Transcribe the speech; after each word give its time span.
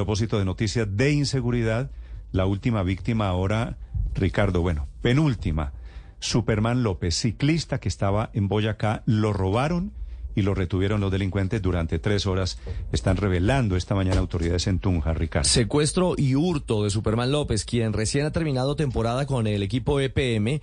propósito 0.00 0.38
de 0.38 0.46
noticias 0.46 0.88
de 0.96 1.12
inseguridad, 1.12 1.90
la 2.32 2.46
última 2.46 2.82
víctima 2.82 3.28
ahora, 3.28 3.76
Ricardo, 4.14 4.62
bueno, 4.62 4.88
penúltima, 5.02 5.74
Superman 6.20 6.82
López, 6.82 7.14
ciclista 7.14 7.80
que 7.80 7.90
estaba 7.90 8.30
en 8.32 8.48
Boyacá, 8.48 9.02
lo 9.04 9.34
robaron 9.34 9.92
y 10.34 10.42
lo 10.42 10.54
retuvieron 10.54 11.00
los 11.00 11.10
delincuentes 11.10 11.60
durante 11.62 11.98
tres 11.98 12.26
horas. 12.26 12.58
Están 12.92 13.16
revelando 13.16 13.76
esta 13.76 13.94
mañana 13.94 14.20
autoridades 14.20 14.66
en 14.66 14.78
Tunja, 14.78 15.12
Ricardo. 15.14 15.48
Secuestro 15.48 16.14
y 16.16 16.34
hurto 16.34 16.84
de 16.84 16.90
Superman 16.90 17.32
López, 17.32 17.64
quien 17.64 17.92
recién 17.92 18.26
ha 18.26 18.30
terminado 18.30 18.76
temporada 18.76 19.26
con 19.26 19.46
el 19.46 19.62
equipo 19.62 20.00
EPM, 20.00 20.60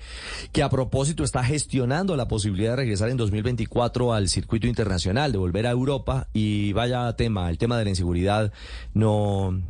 que 0.52 0.64
a 0.64 0.70
propósito 0.70 1.24
está 1.24 1.44
gestionando 1.44 2.16
la 2.16 2.28
posibilidad 2.28 2.72
de 2.72 2.78
regresar 2.78 3.10
en 3.10 3.18
2024 3.18 4.14
al 4.14 4.30
circuito 4.30 4.68
internacional, 4.68 5.32
de 5.32 5.38
volver 5.38 5.68
a 5.68 5.72
Europa. 5.72 6.28
Y 6.34 6.74
vaya 6.74 7.14
tema, 7.16 7.50
el 7.50 7.58
tema 7.58 7.78
de 7.78 7.84
la 7.86 7.90
inseguridad 7.90 8.54
no 8.94 9.62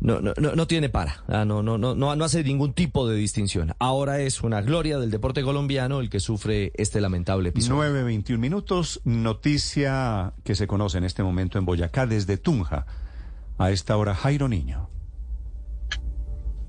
no, 0.00 0.20
no, 0.20 0.32
no, 0.36 0.66
tiene 0.66 0.88
para, 0.88 1.24
ah, 1.26 1.44
no, 1.44 1.62
no, 1.62 1.76
no, 1.76 1.94
no, 1.94 2.24
hace 2.24 2.44
ningún 2.44 2.72
tipo 2.72 3.08
de 3.08 3.16
distinción. 3.16 3.74
Ahora 3.80 4.20
es 4.20 4.42
una 4.42 4.60
gloria 4.62 4.98
del 4.98 5.10
deporte 5.10 5.42
colombiano 5.42 6.00
el 6.00 6.08
que 6.08 6.20
sufre 6.20 6.72
este 6.76 7.00
lamentable 7.00 7.48
episodio. 7.48 7.82
9.21 7.82 8.38
minutos, 8.38 9.00
noticia 9.04 10.34
que 10.44 10.54
se 10.54 10.66
conoce 10.68 10.98
en 10.98 11.04
este 11.04 11.22
momento 11.22 11.58
en 11.58 11.64
Boyacá 11.64 12.06
desde 12.06 12.36
Tunja. 12.36 12.86
A 13.58 13.72
esta 13.72 13.96
hora, 13.96 14.14
Jairo 14.14 14.48
Niño. 14.48 14.88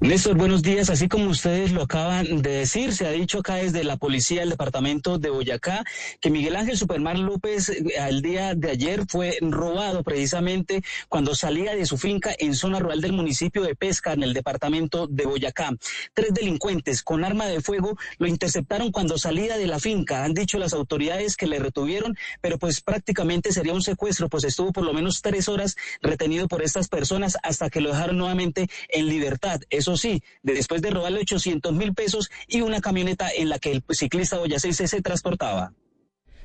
Néstor, 0.01 0.37
buenos 0.37 0.61
días. 0.61 0.89
Así 0.89 1.09
como 1.09 1.29
ustedes 1.29 1.73
lo 1.73 1.81
acaban 1.81 2.41
de 2.41 2.51
decir, 2.51 2.93
se 2.93 3.05
ha 3.05 3.11
dicho 3.11 3.39
acá 3.39 3.55
desde 3.55 3.83
la 3.83 3.97
policía 3.97 4.39
del 4.39 4.49
departamento 4.49 5.17
de 5.17 5.29
Boyacá 5.29 5.83
que 6.21 6.29
Miguel 6.29 6.55
Ángel 6.55 6.77
Supermar 6.77 7.19
López 7.19 7.69
al 7.99 8.19
eh, 8.19 8.21
día 8.21 8.55
de 8.55 8.71
ayer 8.71 9.03
fue 9.09 9.37
robado 9.41 10.01
precisamente 10.03 10.83
cuando 11.09 11.35
salía 11.35 11.75
de 11.75 11.85
su 11.85 11.97
finca 11.97 12.33
en 12.39 12.55
zona 12.55 12.79
rural 12.79 13.01
del 13.01 13.11
municipio 13.11 13.61
de 13.61 13.75
Pesca, 13.75 14.13
en 14.13 14.23
el 14.23 14.33
departamento 14.33 15.05
de 15.05 15.25
Boyacá. 15.25 15.71
Tres 16.13 16.33
delincuentes 16.33 17.03
con 17.03 17.25
arma 17.25 17.47
de 17.47 17.59
fuego 17.59 17.97
lo 18.19 18.27
interceptaron 18.27 18.93
cuando 18.93 19.17
salía 19.17 19.57
de 19.57 19.67
la 19.67 19.79
finca. 19.79 20.23
Han 20.23 20.33
dicho 20.33 20.57
las 20.59 20.71
autoridades 20.71 21.35
que 21.35 21.45
le 21.45 21.59
retuvieron, 21.59 22.17
pero 22.39 22.57
pues 22.57 22.79
prácticamente 22.79 23.51
sería 23.51 23.73
un 23.73 23.81
secuestro, 23.81 24.29
pues 24.29 24.45
estuvo 24.45 24.71
por 24.71 24.85
lo 24.85 24.93
menos 24.93 25.21
tres 25.21 25.49
horas 25.49 25.75
retenido 26.01 26.47
por 26.47 26.61
estas 26.61 26.87
personas 26.87 27.35
hasta 27.43 27.69
que 27.69 27.81
lo 27.81 27.89
dejaron 27.89 28.17
nuevamente 28.17 28.69
en 28.87 29.07
libertad. 29.07 29.59
Eso 29.69 29.88
sí, 29.97 30.21
después 30.43 30.81
de 30.81 30.91
robarle 30.91 31.19
800 31.21 31.73
mil 31.73 31.93
pesos 31.93 32.29
y 32.47 32.61
una 32.61 32.81
camioneta 32.81 33.29
en 33.35 33.49
la 33.49 33.59
que 33.59 33.71
el 33.71 33.83
ciclista 33.89 34.37
boyacense 34.37 34.87
se 34.87 35.01
transportaba. 35.01 35.73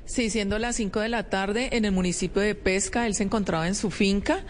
Sí, 0.05 0.29
siendo 0.29 0.59
las 0.59 0.75
5 0.75 0.99
de 0.99 1.09
la 1.09 1.29
tarde 1.29 1.69
en 1.71 1.83
el 1.83 1.91
municipio 1.91 2.39
de 2.39 2.53
Pesca, 2.53 3.07
él 3.07 3.15
se 3.15 3.23
encontraba 3.23 3.67
en 3.67 3.73
su 3.73 3.89
finca. 3.89 4.43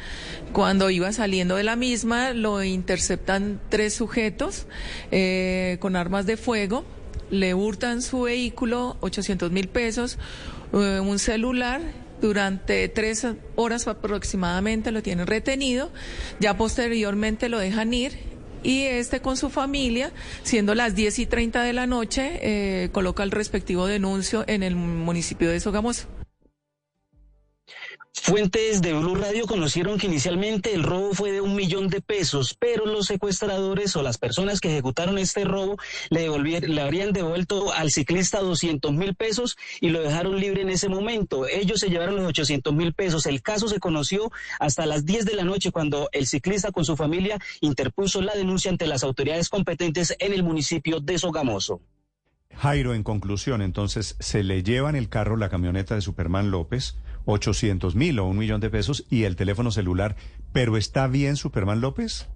Cuando 0.52 0.90
iba 0.90 1.14
saliendo 1.14 1.56
de 1.56 1.64
la 1.64 1.78
misma, 1.78 2.34
lo 2.34 2.62
interceptan 2.62 3.62
tres 3.70 3.94
sujetos 3.94 4.68
eh, 5.12 5.78
con 5.80 5.96
armas 5.96 6.26
de 6.26 6.36
fuego, 6.36 6.84
le 7.32 7.54
hurtan 7.54 8.02
su 8.02 8.24
vehículo, 8.24 8.98
800 9.00 9.50
mil 9.52 9.70
pesos, 9.70 10.18
eh, 10.74 11.00
un 11.00 11.20
celular 11.20 11.80
durante 12.22 12.90
tres 12.90 13.26
horas 13.56 13.88
aproximadamente 13.88 14.92
lo 14.92 15.02
tienen 15.02 15.26
retenido, 15.26 15.90
ya 16.42 16.58
posteriormente 16.58 17.48
lo 17.48 17.60
dejan 17.60 17.94
ir 17.94 18.35
y 18.66 18.84
este 18.84 19.22
con 19.22 19.38
su 19.38 19.50
familia, 19.50 20.12
siendo 20.44 20.76
las 20.76 20.96
10 20.96 21.20
y 21.20 21.26
30 21.26 21.62
de 21.62 21.74
la 21.74 21.86
noche, 21.86 22.40
eh, 22.42 22.90
coloca 22.92 23.24
el 23.24 23.32
respectivo 23.32 23.86
denuncio 23.86 24.44
en 24.48 24.64
el 24.64 24.76
municipio 24.76 25.50
de 25.50 25.60
Sogamoso. 25.60 26.08
Fuentes 28.22 28.82
de 28.82 28.94
Blue 28.94 29.14
Radio 29.14 29.46
conocieron 29.46 30.00
que 30.00 30.08
inicialmente 30.08 30.74
el 30.74 30.82
robo 30.84 31.14
fue 31.14 31.32
de 31.32 31.42
un 31.42 31.54
millón 31.54 31.90
de 31.90 32.02
pesos, 32.02 32.56
pero 32.58 32.88
los 32.88 33.06
secuestradores 33.06 33.96
o 33.96 34.02
las 34.02 34.18
personas 34.18 34.62
que 34.62 34.70
ejecutaron 34.70 35.20
este 35.20 35.44
robo 35.44 35.78
le, 36.10 36.28
le 36.60 36.82
habrían 36.82 37.14
devuelto 37.14 37.72
al 37.72 37.92
ciclista 37.92 38.40
200 38.40 38.94
mil 38.94 39.14
pesos 39.14 39.58
y 39.80 39.90
lo 39.90 40.02
dejaron 40.02 40.40
libre 40.40 40.62
en 40.62 40.70
ese 40.70 40.90
momento. 40.90 41.46
Ellos 41.46 41.82
se 41.82 41.90
llevaron 41.90 42.16
los 42.16 42.26
800 42.26 42.74
mil 42.74 42.94
pesos. 42.94 43.28
El 43.28 43.44
caso 43.44 43.68
se 43.68 43.80
conoció 43.80 44.32
hasta 44.60 44.88
las 44.88 45.06
10 45.06 45.26
de 45.26 45.36
la 45.36 45.44
noche 45.44 45.72
cuando 45.72 46.10
el 46.12 46.26
ciclista 46.26 46.72
con 46.72 46.86
su 46.86 46.96
familia 46.96 47.38
interpuso 47.62 48.22
la 48.22 48.34
denuncia 48.34 48.72
ante 48.72 48.88
las 48.88 49.04
autoridades 49.04 49.50
competentes 49.50 50.16
en 50.18 50.34
el 50.34 50.42
municipio 50.42 51.00
de 51.00 51.20
Sogamoso. 51.20 51.82
Jairo, 52.56 52.94
en 52.94 53.04
conclusión, 53.04 53.62
entonces, 53.62 54.16
se 54.20 54.42
le 54.42 54.64
llevan 54.64 54.96
el 54.96 55.10
carro, 55.10 55.36
la 55.36 55.50
camioneta 55.50 55.96
de 55.96 56.02
Superman 56.02 56.52
López, 56.52 56.96
800 57.26 57.96
mil 57.96 58.20
o 58.20 58.26
un 58.26 58.38
millón 58.38 58.62
de 58.62 58.70
pesos 58.70 59.06
y 59.10 59.24
el 59.24 59.36
teléfono 59.36 59.72
celular, 59.72 60.16
pero 60.54 60.78
¿está 60.78 61.08
bien 61.08 61.36
Superman 61.36 61.82
López? 61.82 62.28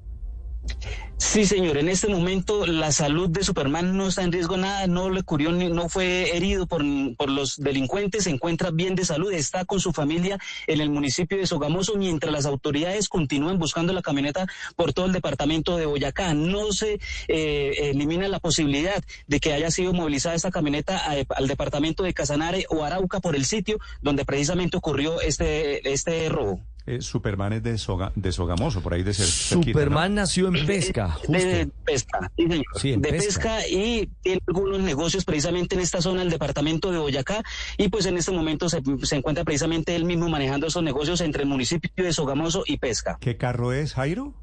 Sí, 1.19 1.45
señor. 1.45 1.77
En 1.77 1.89
este 1.89 2.07
momento 2.07 2.65
la 2.65 2.93
salud 2.93 3.29
de 3.29 3.43
Superman 3.43 3.97
no 3.97 4.07
está 4.07 4.23
en 4.23 4.31
riesgo 4.31 4.55
nada, 4.55 4.87
no 4.87 5.09
le 5.09 5.21
curió, 5.21 5.51
no 5.51 5.89
fue 5.89 6.35
herido 6.35 6.65
por, 6.65 6.81
por, 7.17 7.29
los 7.29 7.57
delincuentes, 7.57 8.23
se 8.23 8.29
encuentra 8.29 8.71
bien 8.71 8.95
de 8.95 9.03
salud, 9.03 9.31
está 9.33 9.65
con 9.65 9.81
su 9.81 9.91
familia 9.91 10.39
en 10.65 10.79
el 10.79 10.89
municipio 10.89 11.37
de 11.37 11.45
Sogamoso, 11.45 11.97
mientras 11.97 12.31
las 12.31 12.45
autoridades 12.45 13.09
continúan 13.09 13.59
buscando 13.59 13.91
la 13.91 14.01
camioneta 14.01 14.47
por 14.77 14.93
todo 14.93 15.07
el 15.07 15.11
departamento 15.11 15.75
de 15.75 15.85
Boyacá. 15.85 16.33
No 16.33 16.71
se 16.71 16.99
eh, 17.27 17.91
elimina 17.91 18.29
la 18.29 18.39
posibilidad 18.39 19.03
de 19.27 19.39
que 19.41 19.51
haya 19.51 19.71
sido 19.71 19.91
movilizada 19.91 20.35
esta 20.35 20.51
camioneta 20.51 20.99
al 21.35 21.47
departamento 21.47 22.01
de 22.03 22.13
Casanare 22.13 22.65
o 22.69 22.85
Arauca 22.85 23.19
por 23.19 23.35
el 23.35 23.43
sitio 23.43 23.77
donde 24.01 24.23
precisamente 24.23 24.77
ocurrió 24.77 25.19
este, 25.19 25.91
este 25.91 26.29
robo. 26.29 26.61
Eh, 26.89 27.01
Superman 27.01 27.53
es 27.53 27.61
de, 27.61 27.79
de 28.15 28.31
Sogamoso, 28.31 28.81
por 28.81 28.95
ahí 28.95 29.03
de 29.03 29.13
ser. 29.13 29.27
Superman 29.27 30.15
nació 30.15 30.47
en 30.47 30.65
pesca. 30.65 31.11
Justo. 31.11 31.31
De, 31.33 31.69
pesca, 31.85 32.31
sí, 32.75 32.95
de 32.97 33.09
pesca. 33.11 33.67
y 33.67 34.09
tiene 34.23 34.41
algunos 34.47 34.79
negocios 34.79 35.23
precisamente 35.23 35.75
en 35.75 35.81
esta 35.81 36.01
zona 36.01 36.21
del 36.21 36.31
departamento 36.31 36.91
de 36.91 36.97
Boyacá. 36.97 37.43
Y 37.77 37.89
pues 37.89 38.07
en 38.07 38.17
este 38.17 38.31
momento 38.31 38.69
se, 38.69 38.81
se 39.03 39.15
encuentra 39.15 39.43
precisamente 39.43 39.95
él 39.95 40.03
mismo 40.03 40.29
manejando 40.29 40.65
esos 40.65 40.81
negocios 40.81 41.21
entre 41.21 41.43
el 41.43 41.49
municipio 41.49 41.91
de 41.95 42.11
Sogamoso 42.11 42.63
y 42.65 42.77
Pesca. 42.77 43.19
¿Qué 43.21 43.37
carro 43.37 43.71
es, 43.71 43.93
Jairo? 43.93 44.33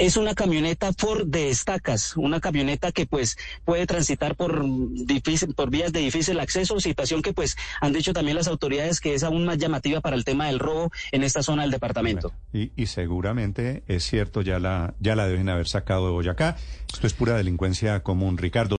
Es 0.00 0.16
una 0.16 0.36
camioneta 0.36 0.92
Ford 0.92 1.26
de 1.26 1.50
estacas, 1.50 2.16
una 2.16 2.38
camioneta 2.38 2.92
que 2.92 3.04
pues 3.04 3.36
puede 3.64 3.84
transitar 3.84 4.36
por 4.36 4.64
difícil, 4.64 5.54
por 5.54 5.70
vías 5.70 5.92
de 5.92 5.98
difícil 5.98 6.38
acceso, 6.38 6.78
situación 6.78 7.20
que 7.20 7.32
pues 7.32 7.56
han 7.80 7.92
dicho 7.92 8.12
también 8.12 8.36
las 8.36 8.46
autoridades 8.46 9.00
que 9.00 9.14
es 9.14 9.24
aún 9.24 9.44
más 9.44 9.58
llamativa 9.58 10.00
para 10.00 10.14
el 10.14 10.24
tema 10.24 10.46
del 10.46 10.60
robo 10.60 10.92
en 11.10 11.24
esta 11.24 11.42
zona 11.42 11.62
del 11.62 11.72
departamento. 11.72 12.32
Y, 12.52 12.70
y 12.76 12.86
seguramente 12.86 13.82
es 13.88 14.04
cierto, 14.04 14.42
ya 14.42 14.60
la, 14.60 14.94
ya 15.00 15.16
la 15.16 15.26
deben 15.26 15.48
haber 15.48 15.66
sacado 15.66 16.06
de 16.06 16.12
Boyacá. 16.12 16.56
Esto 16.92 17.08
es 17.08 17.12
pura 17.12 17.36
delincuencia 17.36 18.04
común, 18.04 18.38
Ricardo. 18.38 18.76